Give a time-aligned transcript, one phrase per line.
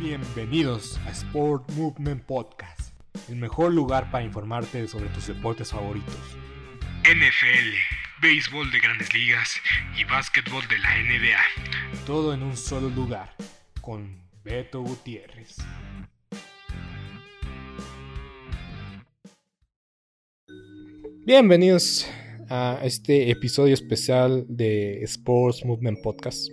[0.00, 2.94] Bienvenidos a Sport Movement Podcast,
[3.28, 6.16] el mejor lugar para informarte sobre tus deportes favoritos.
[7.02, 7.74] NFL,
[8.22, 9.56] béisbol de grandes ligas
[10.00, 12.06] y básquetbol de la NBA.
[12.06, 13.34] Todo en un solo lugar,
[13.82, 15.58] con Beto Gutiérrez.
[21.26, 22.10] Bienvenidos
[22.48, 26.50] a este episodio especial de Sports Movement Podcast.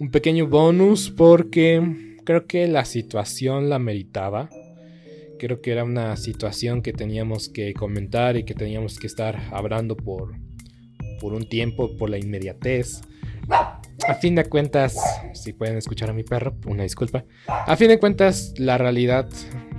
[0.00, 4.50] Un pequeño bonus porque creo que la situación la meritaba.
[5.38, 9.96] Creo que era una situación que teníamos que comentar y que teníamos que estar hablando
[9.96, 10.34] por,
[11.22, 13.00] por un tiempo, por la inmediatez.
[13.48, 14.98] A fin de cuentas,
[15.32, 17.24] si pueden escuchar a mi perro, una disculpa.
[17.46, 19.26] A fin de cuentas, la realidad,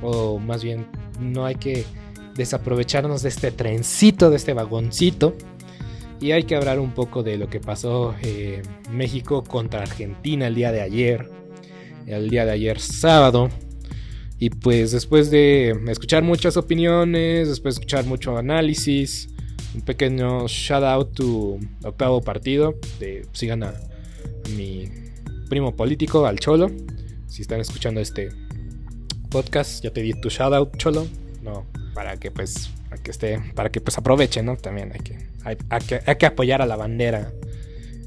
[0.02, 0.88] o más bien,
[1.20, 1.86] no hay que
[2.34, 5.36] desaprovecharnos de este trencito, de este vagoncito.
[6.20, 10.56] Y hay que hablar un poco de lo que pasó eh, México contra Argentina el
[10.56, 11.39] día de ayer.
[12.10, 13.50] El día de ayer sábado.
[14.40, 19.30] Y pues después de escuchar muchas opiniones, después de escuchar mucho análisis,
[19.76, 22.76] un pequeño shout out to octavo partido.
[23.00, 23.74] De, sigan a,
[24.56, 24.90] mi
[25.50, 26.72] primo político, al Cholo.
[27.28, 28.30] Si están escuchando este
[29.30, 31.06] podcast, ya te di tu shout out, Cholo.
[31.44, 32.72] No, para que pues
[33.04, 35.56] que esté para que pues aprovechen no también hay que hay
[35.88, 37.32] que hay que apoyar a la bandera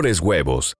[0.00, 0.79] mejores huevos.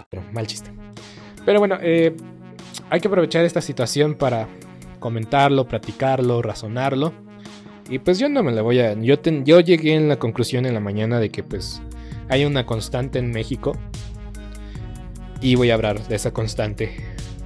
[0.09, 0.71] Pero mal chiste.
[1.45, 2.15] Pero bueno, eh,
[2.89, 4.47] hay que aprovechar esta situación para
[4.99, 7.13] comentarlo, practicarlo, razonarlo.
[7.89, 8.93] Y pues yo no me la voy a...
[8.93, 11.81] Yo, yo llegué en la conclusión en la mañana de que pues
[12.29, 13.73] hay una constante en México.
[15.41, 16.95] Y voy a hablar de esa constante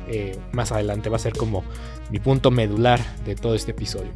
[0.07, 1.09] eh, más adelante.
[1.09, 1.63] Va a ser como
[2.11, 4.11] mi punto medular de todo este episodio.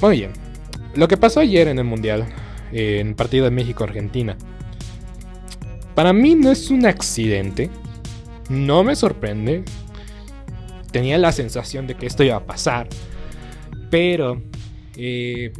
[0.00, 0.32] Muy bien.
[0.94, 2.26] Lo que pasó ayer en el Mundial,
[2.72, 4.36] eh, en partido de México-Argentina.
[5.98, 7.70] Para mí no es un accidente.
[8.48, 9.64] No me sorprende.
[10.92, 12.88] Tenía la sensación de que esto iba a pasar.
[13.90, 14.40] Pero...
[14.96, 15.52] eh,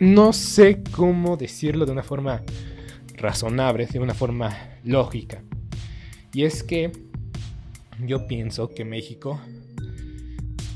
[0.00, 2.42] no sé cómo decirlo de una forma
[3.14, 5.40] razonable, de una forma lógica.
[6.32, 6.90] Y es que
[8.04, 9.40] yo pienso que México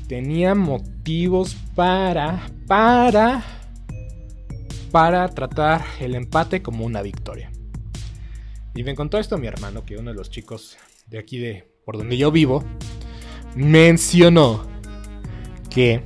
[0.07, 3.43] tenía motivos para, para,
[4.89, 7.51] para tratar el empate como una victoria.
[8.73, 10.77] Y me contó esto mi hermano, que uno de los chicos
[11.07, 12.63] de aquí de por donde yo vivo,
[13.55, 14.65] mencionó
[15.69, 16.01] que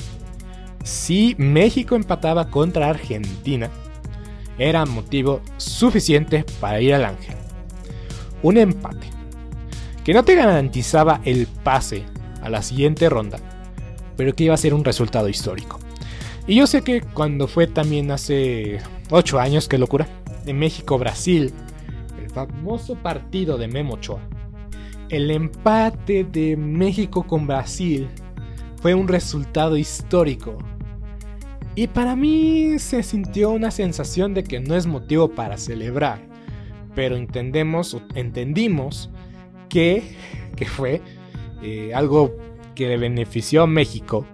[0.84, 3.70] si México empataba contra Argentina,
[4.58, 7.36] era motivo suficiente para ir al Ángel.
[8.42, 9.08] Un empate
[10.04, 12.04] que no te garantizaba el pase
[12.42, 13.40] a la siguiente ronda,
[14.16, 15.80] pero que iba a ser un resultado histórico.
[16.48, 18.80] Y yo sé que cuando fue también hace
[19.10, 20.08] 8 años, qué locura,
[20.46, 21.52] de México-Brasil,
[22.36, 24.20] famoso partido de Memo Ochoa,
[25.10, 28.10] el empate de México con Brasil
[28.82, 30.58] fue un resultado histórico.
[31.76, 36.20] Y para mí se sintió una sensación de que no es motivo para celebrar.
[36.94, 39.10] Pero entendemos, entendimos
[39.70, 40.04] que,
[40.56, 41.02] que fue
[41.62, 42.36] eh, algo
[42.76, 44.26] que le benefició a México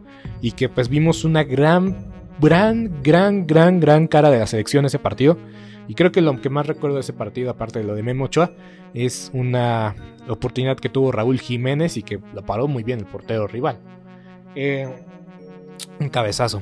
[0.42, 5.00] y que pues vimos una gran, gran, gran, gran, gran cara de la selección ese
[5.00, 5.38] partido.
[5.88, 8.26] Y creo que lo que más recuerdo de ese partido, aparte de lo de Memo
[8.26, 8.52] Ochoa,
[8.94, 9.96] es una
[10.28, 13.80] oportunidad que tuvo Raúl Jiménez y que lo paró muy bien el portero rival.
[14.56, 14.88] Eh,
[16.00, 16.62] un cabezazo.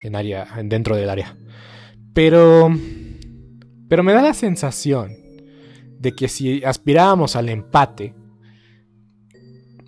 [0.00, 1.36] en área, dentro del área.
[2.12, 2.70] Pero,
[3.88, 5.12] pero me da la sensación
[5.98, 8.14] de que si aspirábamos al empate,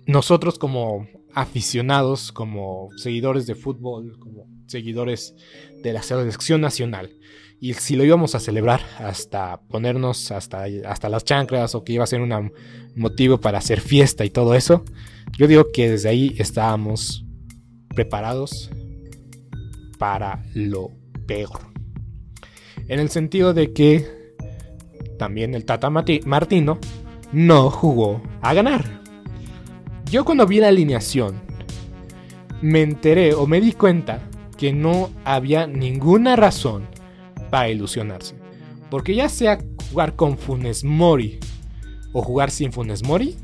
[0.05, 5.35] nosotros como aficionados, como seguidores de fútbol, como seguidores
[5.81, 7.17] de la selección nacional,
[7.59, 12.03] y si lo íbamos a celebrar hasta ponernos hasta, hasta las chanclas o que iba
[12.03, 12.51] a ser un
[12.95, 14.83] motivo para hacer fiesta y todo eso,
[15.37, 17.23] yo digo que desde ahí estábamos
[17.89, 18.71] preparados
[20.01, 20.89] para lo
[21.27, 21.59] peor.
[22.87, 24.33] En el sentido de que
[25.19, 26.79] también el Tata Martino
[27.31, 28.83] no jugó a ganar.
[30.09, 31.39] Yo cuando vi la alineación
[32.63, 34.27] me enteré o me di cuenta
[34.57, 36.87] que no había ninguna razón
[37.51, 38.33] para ilusionarse.
[38.89, 39.59] Porque ya sea
[39.91, 41.39] jugar con Funes Mori
[42.11, 43.35] o jugar sin Funes Mori,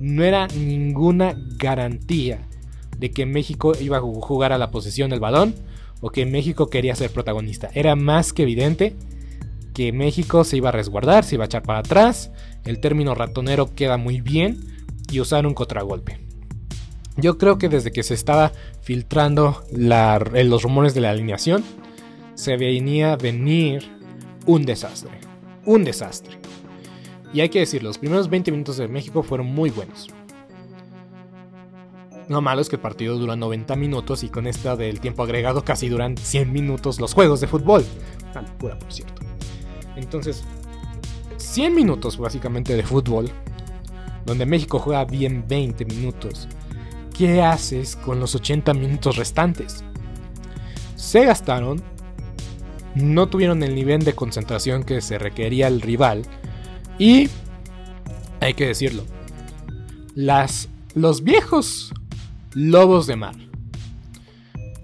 [0.00, 2.48] no era ninguna garantía
[2.96, 5.54] de que México iba a jugar a la posesión del balón
[6.04, 7.70] o que México quería ser protagonista.
[7.72, 8.94] Era más que evidente
[9.72, 12.30] que México se iba a resguardar, se iba a echar para atrás,
[12.66, 14.60] el término ratonero queda muy bien
[15.10, 16.20] y usar un contragolpe.
[17.16, 21.64] Yo creo que desde que se estaba filtrando los rumores de la alineación,
[22.34, 23.88] se venía a venir
[24.44, 25.12] un desastre.
[25.64, 26.36] Un desastre.
[27.32, 30.08] Y hay que decir, los primeros 20 minutos de México fueron muy buenos.
[32.28, 35.64] Lo malo es que el partido dura 90 minutos y con esta del tiempo agregado
[35.64, 37.84] casi duran 100 minutos los juegos de fútbol.
[38.30, 39.22] Una por cierto.
[39.96, 40.42] Entonces,
[41.36, 43.30] 100 minutos básicamente de fútbol,
[44.24, 46.48] donde México juega bien 20 minutos.
[47.16, 49.84] ¿Qué haces con los 80 minutos restantes?
[50.96, 51.82] Se gastaron,
[52.94, 56.22] no tuvieron el nivel de concentración que se requería el rival
[56.98, 57.28] y,
[58.40, 59.04] hay que decirlo,
[60.14, 61.92] las, los viejos
[62.54, 63.34] lobos de mar.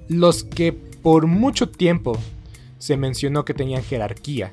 [0.09, 2.19] Los que por mucho tiempo
[2.79, 4.53] se mencionó que tenían jerarquía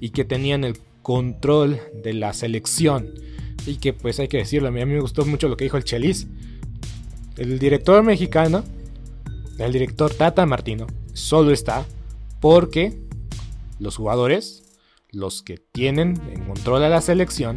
[0.00, 3.10] y que tenían el control de la selección.
[3.66, 5.84] Y que pues hay que decirlo, a mí me gustó mucho lo que dijo el
[5.84, 6.26] Chelis.
[7.36, 8.64] El director mexicano,
[9.58, 11.86] el director Tata Martino, solo está
[12.40, 12.98] porque
[13.78, 14.64] los jugadores
[15.10, 17.56] los que tienen en control a la selección,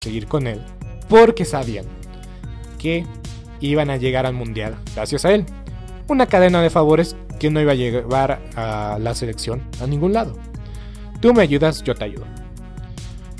[0.00, 0.62] seguir con él
[1.08, 1.86] porque sabían
[2.78, 3.06] que
[3.60, 5.44] iban a llegar al mundial gracias a él.
[6.08, 10.34] Una cadena de favores que no iba a llevar a la selección a ningún lado.
[11.20, 12.24] Tú me ayudas, yo te ayudo.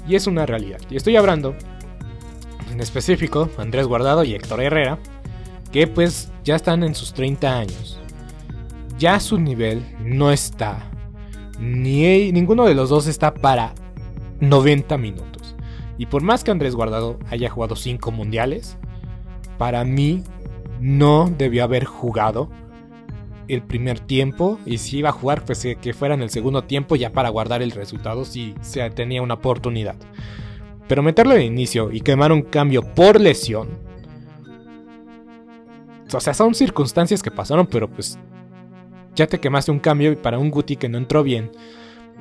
[0.07, 0.81] Y es una realidad.
[0.91, 1.55] Y estoy hablando,
[2.73, 4.99] en específico, Andrés Guardado y Héctor Herrera,
[5.73, 8.01] que pues ya están en sus 30 años.
[8.99, 10.91] Ya su nivel no está.
[11.61, 13.75] Ni ninguno de los dos está para
[14.41, 15.28] 90 minutos.
[15.99, 18.79] Y por más que Andrés Guardado haya jugado 5 mundiales,
[19.59, 20.23] para mí
[20.81, 22.49] no debió haber jugado
[23.49, 24.61] el primer tiempo.
[24.65, 27.29] Y si iba a jugar, pues eh, que fuera en el segundo tiempo ya para
[27.31, 29.97] guardar el resultado si se tenía una oportunidad.
[30.87, 33.69] Pero meterlo de inicio y quemar un cambio por lesión.
[36.15, 38.19] O sea, son circunstancias que pasaron, pero pues
[39.15, 41.51] ya te quemaste un cambio y para un Guti que no entró bien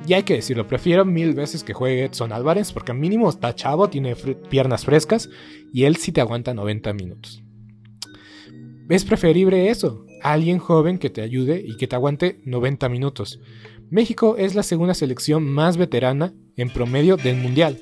[0.06, 3.88] y hay que decirlo, prefiero mil veces que juegue Edson Álvarez porque mínimo está chavo,
[3.88, 4.16] tiene
[4.48, 5.28] piernas frescas
[5.72, 7.42] y él sí te aguanta 90 minutos.
[8.88, 13.40] Es preferible eso, alguien joven que te ayude y que te aguante 90 minutos.
[13.90, 17.80] México es la segunda selección más veterana en promedio del Mundial.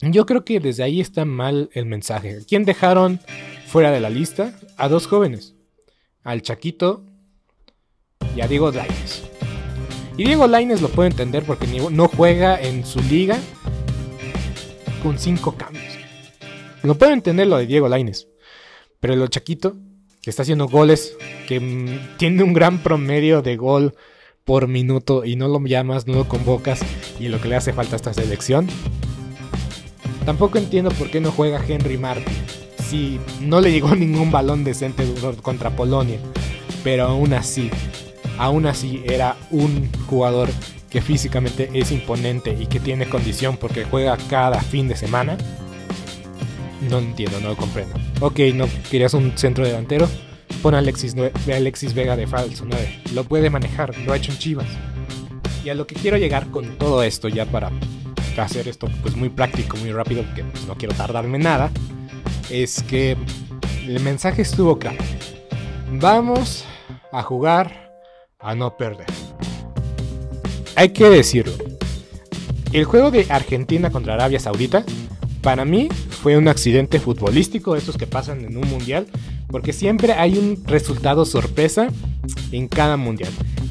[0.00, 2.40] Yo creo que desde ahí está mal el mensaje.
[2.48, 3.20] ¿Quién dejaron
[3.66, 4.58] fuera de la lista?
[4.76, 5.54] A dos jóvenes.
[6.24, 7.04] Al Chaquito
[8.36, 9.31] y a Diego Lainez.
[10.16, 13.38] Y Diego Laines lo puedo entender porque no juega en su liga
[15.02, 15.98] con cinco cambios.
[16.82, 18.28] Lo puedo entender lo de Diego Laines.
[19.00, 19.74] Pero lo Chaquito,
[20.20, 21.16] que está haciendo goles,
[21.48, 23.94] que mm, tiene un gran promedio de gol
[24.44, 26.80] por minuto y no lo llamas, no lo convocas
[27.18, 28.66] y lo que le hace falta a esta selección.
[30.26, 32.34] Tampoco entiendo por qué no juega Henry Martin.
[32.88, 35.04] Si no le llegó ningún balón decente
[35.42, 36.18] contra Polonia.
[36.84, 37.70] Pero aún así,
[38.38, 40.48] aún así era un jugador
[40.90, 45.38] que físicamente es imponente y que tiene condición porque juega cada fin de semana.
[46.90, 47.94] No entiendo, no lo comprendo.
[48.20, 50.08] Ok, no querías un centro delantero.
[50.62, 51.16] Pon a Alexis,
[51.50, 53.02] Alexis Vega de falso 9.
[53.14, 54.66] Lo puede manejar, lo ha hecho en Chivas.
[55.64, 57.70] Y a lo que quiero llegar con todo esto, ya para
[58.36, 61.70] hacer esto pues muy práctico, muy rápido, porque pues, no quiero tardarme nada,
[62.50, 63.16] es que
[63.86, 64.98] el mensaje estuvo claro.
[65.90, 66.64] Vamos
[67.12, 67.81] a jugar
[68.42, 69.06] a no perder.
[70.76, 71.52] Hay que decirlo.
[72.72, 74.84] El juego de Argentina contra Arabia Saudita,
[75.42, 75.88] para mí,
[76.22, 79.06] fue un accidente futbolístico, esos que pasan en un mundial,
[79.48, 81.88] porque siempre hay un resultado sorpresa
[82.52, 83.30] en cada mundial.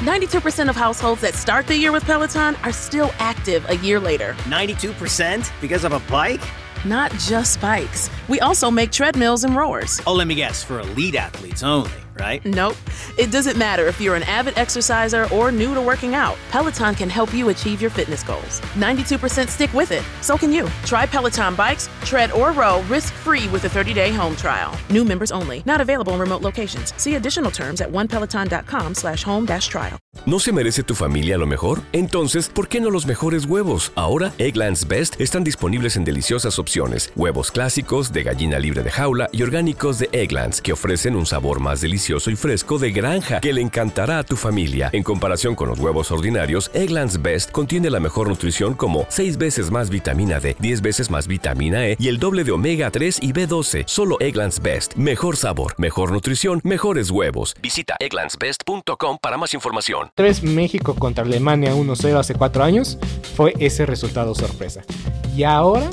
[0.00, 4.32] 92% of households that start the year with Peloton are still active a year later.
[4.48, 6.42] 92% because of a bike?
[6.84, 8.10] Not just bikes.
[8.28, 10.00] We also make treadmills and rowers.
[10.06, 11.90] Oh, let me guess, for elite athletes only
[12.20, 12.44] right?
[12.44, 12.76] Nope.
[13.18, 16.36] It doesn't matter if you're an avid exerciser or new to working out.
[16.50, 18.60] Peloton can help you achieve your fitness goals.
[18.76, 20.04] 92% stick with it.
[20.20, 20.68] So can you.
[20.84, 24.72] Try Peloton bikes, tread, or row risk-free with a 30-day home trial.
[24.90, 25.62] New members only.
[25.66, 26.94] Not available in remote locations.
[26.96, 29.98] See additional terms at onepeloton.com slash home dash trial.
[30.26, 31.82] ¿No se merece tu familia lo mejor?
[31.92, 33.92] Entonces, ¿por qué no los mejores huevos?
[33.94, 37.12] Ahora, Egglands Best están disponibles en deliciosas opciones.
[37.14, 41.60] Huevos clásicos, de gallina libre de jaula y orgánicos de Egglands, que ofrecen un sabor
[41.60, 44.90] más y fresco de granja que le encantará a tu familia.
[44.92, 49.70] En comparación con los huevos ordinarios, Egglands Best contiene la mejor nutrición como 6 veces
[49.70, 53.32] más vitamina D, 10 veces más vitamina E y el doble de omega 3 y
[53.32, 53.84] B12.
[53.86, 54.94] Solo Egglands Best.
[54.94, 57.54] Mejor sabor, mejor nutrición, mejores huevos.
[57.62, 60.10] Visita egglandsbest.com para más información.
[60.16, 62.98] 3 México contra Alemania 1-0 hace 4 años
[63.36, 64.82] fue ese resultado sorpresa.
[65.36, 65.88] Y ahora,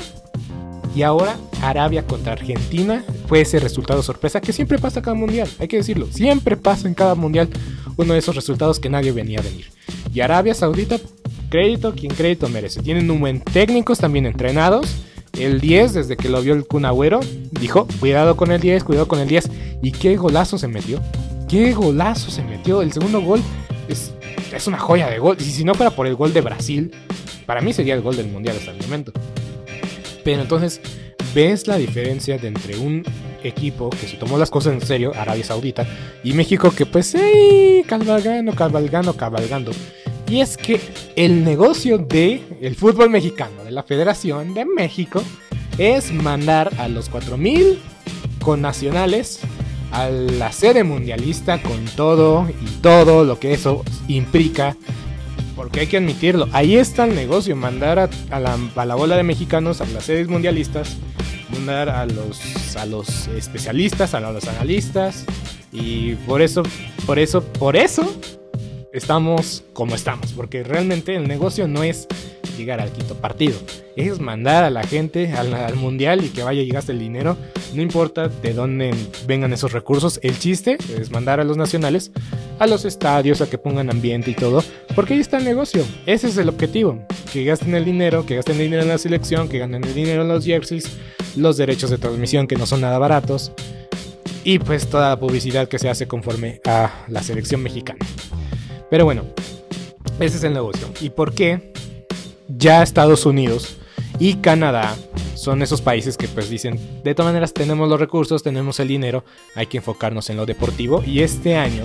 [0.96, 5.68] y ahora Arabia contra Argentina fue ese resultado sorpresa que siempre pasa cada mundial, hay
[5.68, 7.48] que decirlo, siempre pasa en cada mundial
[7.96, 9.66] uno de esos resultados que nadie venía a venir.
[10.14, 10.98] Y Arabia Saudita,
[11.50, 12.82] crédito quien crédito merece.
[12.82, 14.96] Tienen un buen técnicos también entrenados.
[15.38, 17.20] El 10, desde que lo vio el Kun Agüero,
[17.60, 19.50] dijo, cuidado con el 10, cuidado con el 10.
[19.82, 21.00] Y qué golazo se metió.
[21.48, 22.82] Qué golazo se metió.
[22.82, 23.40] El segundo gol
[23.88, 24.12] es,
[24.52, 25.36] es una joya de gol.
[25.38, 26.92] Y si no fuera por el gol de Brasil,
[27.46, 29.12] para mí sería el gol del Mundial hasta el momento.
[30.24, 30.80] Pero entonces,
[31.34, 33.04] ves la diferencia de entre un
[33.42, 35.86] equipo que se tomó las cosas en serio, Arabia Saudita,
[36.24, 37.82] y México que pues, ¡ey!
[37.86, 39.72] Cabalgando, cabalgando, cabalgando.
[40.28, 40.80] Y es que
[41.16, 45.22] el negocio de fútbol mexicano, de la Federación de México,
[45.78, 47.78] es mandar a los 4000
[48.42, 49.40] con nacionales
[49.90, 54.76] a la sede mundialista con todo y todo lo que eso implica.
[55.58, 57.98] Porque hay que admitirlo, ahí está el negocio, mandar
[58.30, 60.96] a, la bola de mexicanos a las sedes mundialistas,
[61.50, 65.24] mandar a los, a los especialistas, a los analistas.
[65.72, 66.62] Y por eso,
[67.06, 68.08] por eso, por eso
[68.92, 70.32] estamos como estamos.
[70.32, 72.06] Porque realmente el negocio no es
[72.58, 73.58] llegar al quinto partido.
[73.96, 77.36] Es mandar a la gente al, al mundial y que vaya y gaste el dinero.
[77.72, 78.94] No importa de dónde
[79.26, 80.20] vengan esos recursos.
[80.22, 82.10] El chiste es mandar a los nacionales
[82.58, 84.62] a los estadios, a que pongan ambiente y todo.
[84.94, 85.84] Porque ahí está el negocio.
[86.06, 86.98] Ese es el objetivo.
[87.32, 90.22] Que gasten el dinero, que gasten el dinero en la selección, que ganen el dinero
[90.22, 90.88] en los jerseys,
[91.36, 93.52] los derechos de transmisión que no son nada baratos.
[94.44, 98.04] Y pues toda la publicidad que se hace conforme a la selección mexicana.
[98.90, 99.24] Pero bueno,
[100.20, 100.88] ese es el negocio.
[101.00, 101.72] ¿Y por qué
[102.48, 103.76] ya Estados Unidos
[104.18, 104.96] y Canadá
[105.34, 109.24] son esos países que pues dicen, de todas maneras tenemos los recursos, tenemos el dinero,
[109.54, 111.02] hay que enfocarnos en lo deportivo.
[111.06, 111.84] Y este año,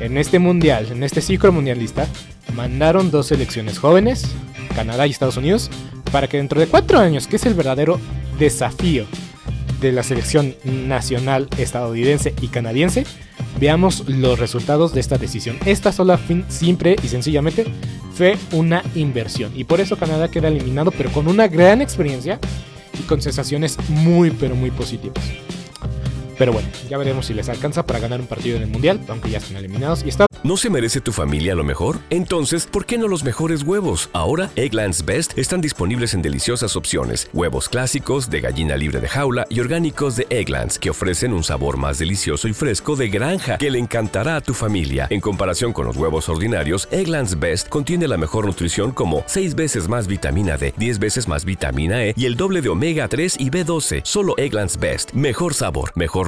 [0.00, 2.08] en este mundial, en este ciclo mundialista,
[2.54, 4.26] mandaron dos selecciones jóvenes,
[4.74, 5.70] Canadá y Estados Unidos,
[6.10, 8.00] para que dentro de cuatro años, que es el verdadero
[8.38, 9.06] desafío
[9.80, 13.04] de la selección nacional estadounidense y canadiense,
[13.60, 15.58] veamos los resultados de esta decisión.
[15.64, 17.64] Esta sola fin, simple y sencillamente
[18.14, 19.52] fue una inversión.
[19.54, 22.38] Y por eso Canadá queda eliminado, pero con una gran experiencia
[22.98, 25.22] y con sensaciones muy, pero muy positivas.
[26.38, 29.30] Pero bueno, ya veremos si les alcanza para ganar un partido en el Mundial, aunque
[29.30, 30.04] ya están eliminados.
[30.04, 31.98] Y está ¿No se merece tu familia lo mejor?
[32.10, 34.08] Entonces, ¿por qué no los mejores huevos?
[34.12, 37.28] Ahora, Egglands Best están disponibles en deliciosas opciones.
[37.32, 41.76] Huevos clásicos, de gallina libre de jaula y orgánicos de Egglands, que ofrecen un sabor
[41.76, 45.08] más delicioso y fresco de granja que le encantará a tu familia.
[45.10, 49.88] En comparación con los huevos ordinarios, Egglands Best contiene la mejor nutrición como 6 veces
[49.88, 53.50] más vitamina D, 10 veces más vitamina E y el doble de omega 3 y
[53.50, 54.02] B12.
[54.04, 55.14] Solo Egglands Best.
[55.14, 56.27] Mejor sabor, mejor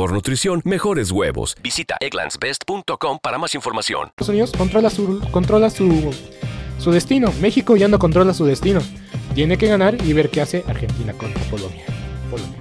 [0.00, 1.56] nutrición, mejores huevos.
[1.62, 4.08] Visita egglandsbest.com para más información.
[4.08, 6.12] Estados Unidos controla su, controla su,
[6.78, 7.32] su destino.
[7.40, 8.80] México ya no controla su destino.
[9.34, 11.84] Tiene que ganar y ver qué hace Argentina contra Polonia.
[12.30, 12.58] Polonia.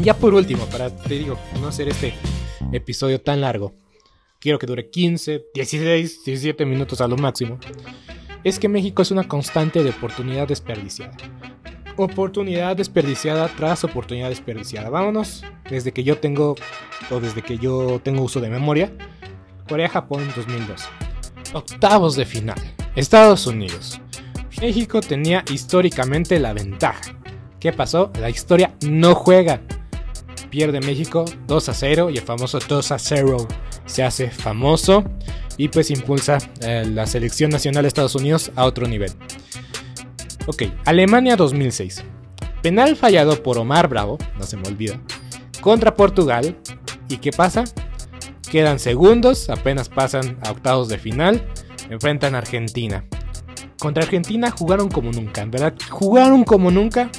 [0.00, 2.14] Ya por último, para te digo, no hacer este
[2.72, 3.74] episodio tan largo,
[4.38, 7.58] quiero que dure 15, 16, 17 minutos a lo máximo.
[8.44, 11.16] Es que México es una constante de oportunidad desperdiciada.
[11.98, 14.88] Oportunidad desperdiciada tras oportunidad desperdiciada.
[14.88, 16.54] Vámonos desde que yo tengo,
[17.10, 18.92] o desde que yo tengo uso de memoria,
[19.68, 20.86] Corea-Japón 2012.
[21.54, 22.56] Octavos de final.
[22.94, 24.00] Estados Unidos.
[24.60, 27.00] México tenía históricamente la ventaja.
[27.58, 28.12] ¿Qué pasó?
[28.20, 29.60] La historia no juega.
[30.50, 33.48] Pierde México 2 a 0 y el famoso 2 a 0
[33.86, 35.02] se hace famoso
[35.56, 39.10] y pues impulsa eh, la selección nacional de Estados Unidos a otro nivel.
[40.48, 42.02] Ok, Alemania 2006.
[42.62, 44.98] Penal fallado por Omar Bravo, no se me olvida,
[45.60, 46.56] contra Portugal.
[47.06, 47.64] ¿Y qué pasa?
[48.50, 51.46] Quedan segundos, apenas pasan a octavos de final,
[51.90, 53.04] enfrentan a Argentina.
[53.78, 57.10] Contra Argentina jugaron como nunca, en verdad, jugaron como nunca,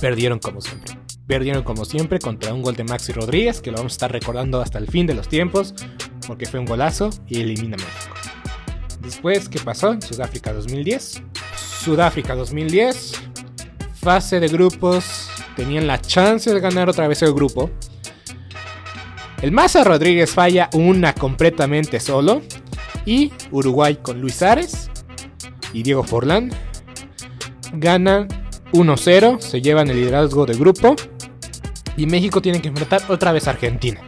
[0.00, 0.98] perdieron como siempre.
[1.26, 4.62] Perdieron como siempre contra un gol de Maxi Rodríguez, que lo vamos a estar recordando
[4.62, 5.74] hasta el fin de los tiempos,
[6.26, 8.14] porque fue un golazo y elimina México.
[9.02, 9.92] Después, ¿qué pasó?
[9.92, 11.22] En Sudáfrica 2010.
[11.86, 13.12] Sudáfrica 2010,
[13.94, 17.70] fase de grupos, tenían la chance de ganar otra vez el grupo.
[19.40, 22.42] El Maza Rodríguez falla una completamente solo.
[23.04, 24.90] Y Uruguay con Luis Ares
[25.72, 26.50] y Diego Forlán
[27.74, 28.26] ganan
[28.72, 30.96] 1-0, se llevan el liderazgo de grupo.
[31.96, 34.00] Y México tiene que enfrentar otra vez a Argentina.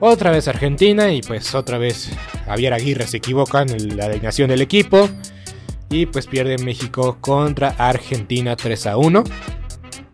[0.00, 2.10] Otra vez Argentina y pues otra vez
[2.46, 5.08] Javier Aguirre se equivoca en la alineación del equipo.
[5.90, 9.24] Y pues pierde México contra Argentina 3 a 1.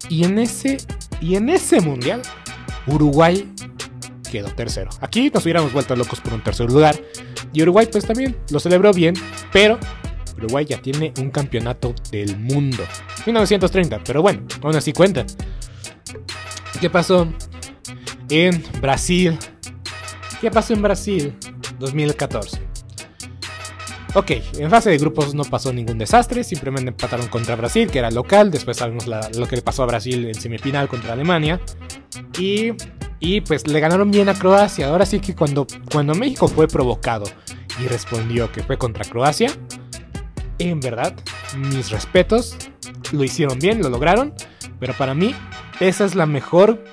[0.08, 0.76] Y en ese,
[1.20, 2.22] y en ese mundial,
[2.86, 3.52] Uruguay
[4.30, 4.90] quedó tercero.
[5.00, 6.96] Aquí nos hubiéramos vuelto locos por un tercer lugar.
[7.52, 9.14] Y Uruguay pues también lo celebró bien,
[9.52, 9.78] pero
[10.36, 12.84] Uruguay ya tiene un campeonato del mundo.
[13.26, 15.24] 1930, pero bueno, aún así cuenta.
[16.80, 17.28] ¿Qué pasó
[18.28, 19.38] en Brasil?
[20.40, 21.34] ¿Qué pasó en Brasil
[21.78, 22.63] 2014?
[24.16, 28.12] Ok, en fase de grupos no pasó ningún desastre, simplemente empataron contra Brasil, que era
[28.12, 31.60] local, después sabemos lo que le pasó a Brasil en semifinal contra Alemania,
[32.38, 32.74] y,
[33.18, 34.88] y, pues le ganaron bien a Croacia.
[34.88, 37.24] Ahora sí que cuando, cuando México fue provocado
[37.82, 39.50] y respondió que fue contra Croacia,
[40.60, 41.16] en verdad,
[41.56, 42.56] mis respetos,
[43.10, 44.32] lo hicieron bien, lo lograron,
[44.78, 45.34] pero para mí
[45.80, 46.84] esa es la mejor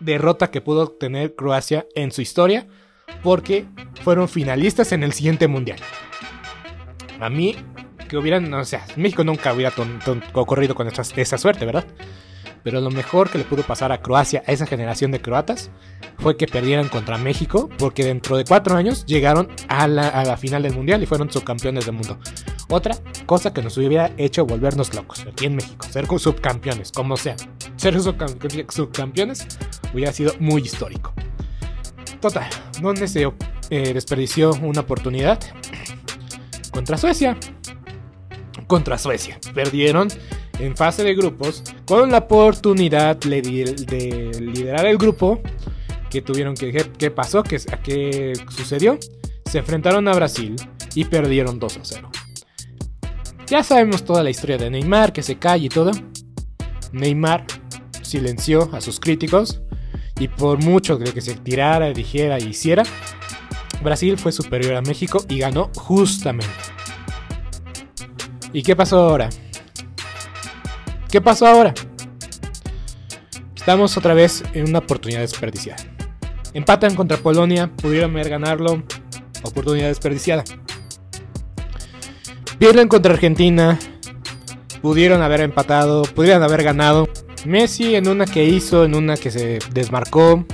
[0.00, 2.66] derrota que pudo tener Croacia en su historia,
[3.22, 3.66] porque
[4.02, 5.78] fueron finalistas en el siguiente mundial.
[7.20, 7.56] A mí,
[8.08, 9.72] que hubieran, o sea, México nunca hubiera
[10.32, 11.84] ocurrido con esa, suerte, ¿verdad?
[12.62, 15.70] Pero lo mejor que le pudo pasar a Croacia, a esa generación de croatas,
[16.18, 20.74] fue que perdieran contra México, porque dentro de cuatro años llegaron a la, final del
[20.74, 22.18] mundial y fueron subcampeones del mundo.
[22.70, 22.96] Otra
[23.26, 27.36] cosa que nos hubiera hecho volvernos locos aquí en México, ser subcampeones, como sea.
[27.76, 29.46] Ser subcampeones
[29.92, 31.12] hubiera sido muy histórico.
[32.20, 32.48] Total,
[32.80, 33.30] donde se
[33.68, 35.38] eh, desperdició una oportunidad
[36.74, 37.38] contra Suecia.
[38.66, 39.38] Contra Suecia.
[39.54, 40.08] Perdieron
[40.58, 45.40] en fase de grupos con la oportunidad de, liderar el grupo.
[46.10, 46.72] Que tuvieron que...
[46.98, 47.42] ¿Qué pasó?
[47.42, 48.98] ¿Qué, ¿Qué sucedió?
[49.46, 50.56] Se enfrentaron a Brasil
[50.94, 52.10] y perdieron 2 a 0.
[53.46, 55.92] Ya sabemos toda la historia de Neymar, que se cae y todo.
[56.92, 57.46] Neymar
[58.02, 59.60] silenció a sus críticos
[60.18, 62.84] y por mucho que se tirara, dijera y hiciera,
[63.82, 66.54] Brasil fue superior a México y ganó justamente.
[68.52, 69.28] ¿Y qué pasó ahora?
[71.10, 71.74] ¿Qué pasó ahora?
[73.54, 75.82] Estamos otra vez en una oportunidad desperdiciada.
[76.52, 78.82] Empatan contra Polonia, pudieron ver ganarlo,
[79.42, 80.44] oportunidad desperdiciada.
[82.58, 83.78] Pierden contra Argentina,
[84.82, 87.08] pudieron haber empatado, pudieron haber ganado.
[87.44, 90.44] Messi en una que hizo, en una que se desmarcó,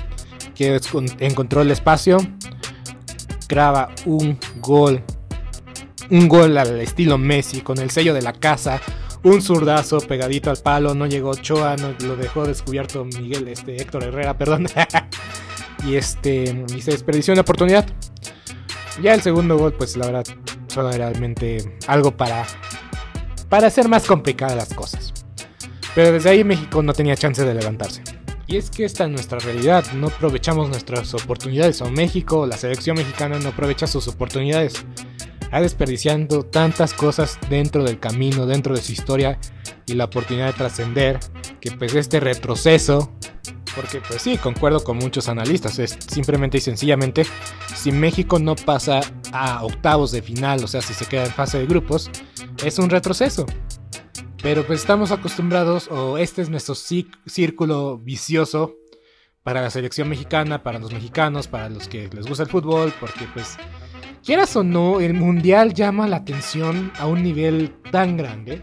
[0.54, 0.80] que
[1.18, 2.18] encontró el espacio,
[3.50, 5.02] graba un gol.
[6.08, 8.80] Un gol al estilo Messi, con el sello de la casa.
[9.22, 10.94] Un zurdazo pegadito al palo.
[10.94, 14.66] No llegó Choa, no, lo dejó descubierto Miguel, este, Héctor Herrera, perdón.
[15.86, 16.64] y este.
[16.80, 17.86] Se desperdició una oportunidad.
[19.02, 20.24] Ya el segundo gol, pues la verdad,
[20.68, 22.46] solo realmente algo para.
[23.48, 25.12] Para hacer más complicadas las cosas.
[25.94, 28.02] Pero desde ahí México no tenía chance de levantarse.
[28.50, 32.96] Y es que esta es nuestra realidad, no aprovechamos nuestras oportunidades, o México, la selección
[32.96, 34.84] mexicana no aprovecha sus oportunidades.
[35.52, 39.38] Ha desperdiciando tantas cosas dentro del camino, dentro de su historia
[39.86, 41.20] y la oportunidad de trascender,
[41.60, 43.12] que pues este retroceso,
[43.76, 47.26] porque pues sí, concuerdo con muchos analistas, es simplemente y sencillamente,
[47.76, 51.60] si México no pasa a octavos de final, o sea, si se queda en fase
[51.60, 52.10] de grupos,
[52.64, 53.46] es un retroceso.
[54.42, 58.76] Pero pues estamos acostumbrados, o este es nuestro círculo vicioso
[59.42, 63.26] para la selección mexicana, para los mexicanos, para los que les gusta el fútbol, porque
[63.34, 63.58] pues,
[64.24, 68.62] quieras o no, el mundial llama la atención a un nivel tan grande.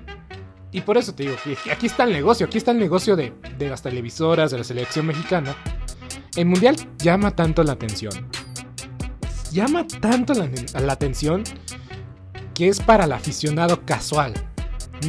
[0.72, 1.36] Y por eso te digo,
[1.72, 5.56] aquí está el negocio, aquí está el negocio de, las televisoras, de la selección mexicana.
[6.36, 8.14] El mundial llama tanto la atención.
[9.52, 11.44] Llama tanto la, la atención
[12.54, 14.34] que es para el aficionado casual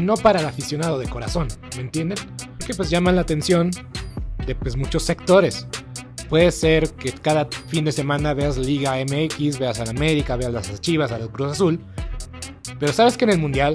[0.01, 2.19] no para el aficionado de corazón, ¿me entienden?
[2.67, 3.71] Que pues llama la atención
[4.47, 5.67] de pues muchos sectores.
[6.29, 10.53] Puede ser que cada fin de semana veas Liga MX, veas a la América, veas
[10.53, 11.81] las Chivas, a la Cruz Azul.
[12.79, 13.75] Pero sabes que en el Mundial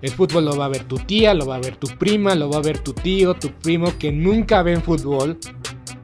[0.00, 2.50] el fútbol lo va a ver tu tía, lo va a ver tu prima, lo
[2.50, 5.38] va a ver tu tío, tu primo que nunca ven fútbol.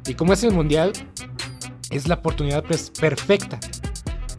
[0.06, 0.92] Y como es el Mundial,
[1.90, 3.58] es la oportunidad pues, perfecta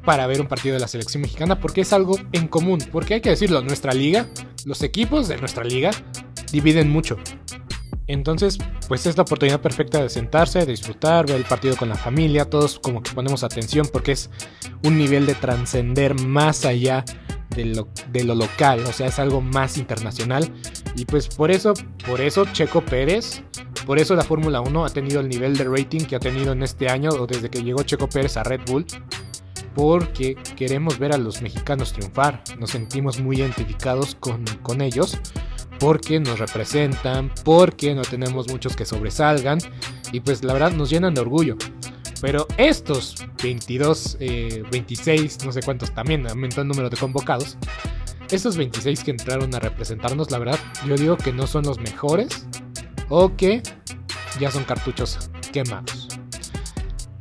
[0.06, 2.80] para ver un partido de la selección mexicana porque es algo en común.
[2.92, 4.28] Porque hay que decirlo, nuestra liga,
[4.70, 5.90] los equipos de nuestra liga
[6.52, 7.18] dividen mucho.
[8.06, 11.96] Entonces, pues es la oportunidad perfecta de sentarse, de disfrutar, ver el partido con la
[11.96, 14.30] familia, todos como que ponemos atención porque es
[14.84, 17.04] un nivel de trascender más allá
[17.56, 20.48] de lo, local, o sea, es algo más internacional.
[20.96, 21.74] Y pues por eso,
[22.08, 23.42] por eso Checo Pérez,
[23.88, 26.62] por eso la Fórmula 1 ha tenido el nivel de rating que ha tenido en
[26.62, 28.86] este año o desde que llegó Checo Pérez a Red Bull.
[29.74, 35.20] Porque queremos ver a los mexicanos triunfar, nos sentimos muy identificados con, con ellos
[35.80, 39.60] porque nos representan, porque no tenemos muchos que sobresalgan
[40.12, 41.58] y pues la verdad nos llenan de orgullo.
[42.22, 44.18] Pero estos 22,
[44.72, 47.58] 26, eh, no sé cuántos también aumentó el número de convocados.
[48.30, 52.46] Estos 26 que entraron a representarnos, la verdad, yo digo que no son los mejores
[53.08, 53.64] o que
[54.40, 56.10] ya son cartuchos quemados.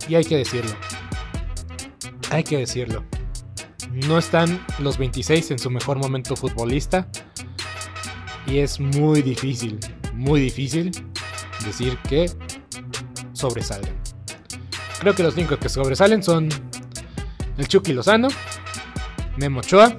[0.09, 0.73] Y hay que decirlo.
[2.31, 3.05] Hay que decirlo.
[3.91, 7.09] No están los 26 en su mejor momento futbolista
[8.47, 9.79] y es muy difícil,
[10.15, 10.91] muy difícil
[11.65, 12.31] decir que
[13.33, 13.95] sobresalen.
[15.01, 16.49] Creo que los cinco que sobresalen son
[17.57, 18.29] el Chucky Lozano,
[19.37, 19.97] Memo Ochoa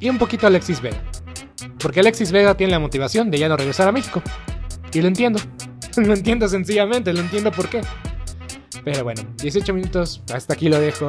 [0.00, 1.02] y un poquito Alexis Vega.
[1.78, 4.22] Porque Alexis Vega tiene la motivación de ya no regresar a México.
[4.92, 5.40] Y lo entiendo.
[5.96, 7.80] lo entiendo sencillamente, lo entiendo por qué.
[8.84, 11.08] Pero bueno, 18 minutos, hasta aquí lo dejo.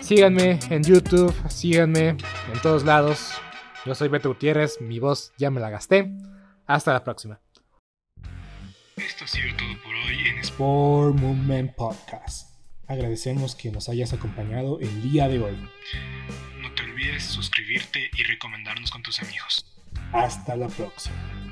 [0.00, 3.32] Síganme en YouTube, síganme en todos lados.
[3.84, 6.10] Yo soy Beto Gutiérrez, mi voz ya me la gasté.
[6.66, 7.40] Hasta la próxima.
[8.96, 12.56] Esto ha sido todo por hoy en Sport Movement Podcast.
[12.86, 15.56] Agradecemos que nos hayas acompañado el día de hoy.
[16.60, 19.66] No te olvides suscribirte y recomendarnos con tus amigos.
[20.12, 21.51] Hasta la próxima.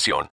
[0.00, 0.28] información.